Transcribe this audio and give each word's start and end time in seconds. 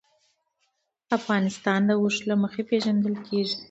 افغانستان 1.17 1.79
د 1.85 1.91
اوښ 2.01 2.15
له 2.29 2.35
مخې 2.41 2.61
پېژندل 2.69 3.15
کېږي. 3.27 3.55